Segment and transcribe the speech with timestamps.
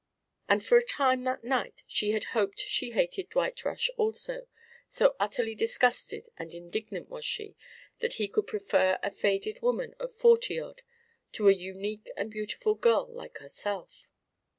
[0.49, 4.47] And for a time that night she had hoped she hated Dwight Rush also,
[4.89, 7.55] so utterly disgusted and indignant was she
[7.99, 10.81] that he could prefer a faded woman of forty odd
[11.33, 14.09] to a unique and beautiful girl like herself.